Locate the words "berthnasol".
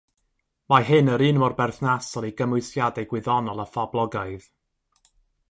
1.59-2.27